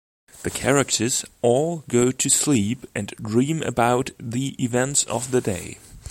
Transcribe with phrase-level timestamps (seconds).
[0.41, 5.77] The characters all go to sleep and dream about the events of the day.